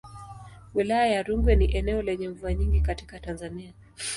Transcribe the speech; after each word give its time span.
Wilaya 0.73 1.07
ya 1.07 1.23
Rungwe 1.23 1.55
ni 1.55 1.65
eneo 1.75 2.01
lenye 2.01 2.29
mvua 2.29 2.53
nyingi 2.53 2.81
katika 2.81 3.19
Tanzania. 3.19 3.73